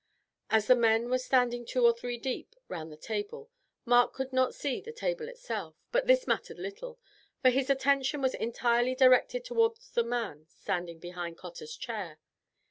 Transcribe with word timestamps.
As 0.49 0.65
the 0.65 0.75
men 0.75 1.11
were 1.11 1.19
standing 1.19 1.63
two 1.63 1.85
or 1.85 1.93
three 1.93 2.17
deep 2.17 2.55
round 2.67 2.91
the 2.91 2.97
table, 2.97 3.51
Mark 3.85 4.13
could 4.13 4.33
not 4.33 4.55
see 4.55 4.81
the 4.81 4.91
table 4.91 5.29
itself, 5.29 5.75
but 5.91 6.07
this 6.07 6.25
mattered 6.25 6.57
little, 6.57 6.97
for 7.43 7.51
his 7.51 7.69
attention 7.69 8.19
was 8.19 8.33
entirely 8.33 8.95
directed 8.95 9.45
towards 9.45 9.91
the 9.91 10.03
man 10.03 10.47
standing 10.47 10.97
behind 10.97 11.37
Cotter's 11.37 11.75
chair. 11.77 12.17